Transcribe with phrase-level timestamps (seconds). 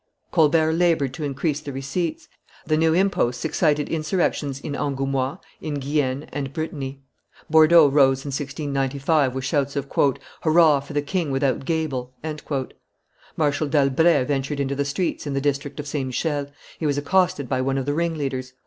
[0.31, 2.27] Colbert labored to increase the receipts;
[2.65, 7.03] the new imposts excited insurrections in Angoumois, in Guyenne, in Brittany.
[7.51, 9.87] Bordeaux rose in 1695 with shouts of
[10.41, 10.79] "Hurrah!
[10.79, 12.15] for the king without gabel."
[13.37, 16.07] Marshal d'Albret ventured into the streets in the district of St.
[16.07, 16.47] Michel;
[16.79, 18.53] he was accosted by one of the ringleaders.